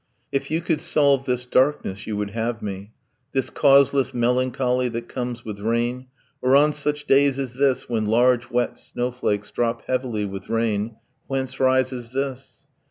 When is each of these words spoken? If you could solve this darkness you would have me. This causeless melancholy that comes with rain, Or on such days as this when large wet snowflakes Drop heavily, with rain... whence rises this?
If 0.31 0.49
you 0.49 0.61
could 0.61 0.81
solve 0.81 1.27
this 1.27 1.45
darkness 1.45 2.07
you 2.07 2.17
would 2.17 2.31
have 2.31 2.63
me. 2.63 2.91
This 3.33 3.51
causeless 3.51 4.15
melancholy 4.15 4.89
that 4.89 5.07
comes 5.07 5.45
with 5.45 5.59
rain, 5.59 6.07
Or 6.41 6.55
on 6.55 6.73
such 6.73 7.05
days 7.05 7.37
as 7.37 7.53
this 7.53 7.87
when 7.87 8.07
large 8.07 8.49
wet 8.49 8.79
snowflakes 8.79 9.51
Drop 9.51 9.83
heavily, 9.85 10.25
with 10.25 10.49
rain... 10.49 10.95
whence 11.27 11.59
rises 11.59 12.13
this? 12.13 12.65